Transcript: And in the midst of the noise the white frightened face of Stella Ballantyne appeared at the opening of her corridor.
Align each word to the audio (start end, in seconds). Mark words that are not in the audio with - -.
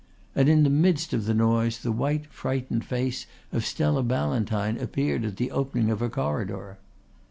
And 0.33 0.49
in 0.49 0.63
the 0.63 0.71
midst 0.71 1.13
of 1.13 1.25
the 1.25 1.33
noise 1.35 1.77
the 1.77 1.91
white 1.91 2.25
frightened 2.25 2.83
face 2.85 3.27
of 3.53 3.63
Stella 3.63 4.01
Ballantyne 4.01 4.79
appeared 4.79 5.23
at 5.23 5.37
the 5.37 5.51
opening 5.51 5.91
of 5.91 5.99
her 5.99 6.09
corridor. 6.09 6.79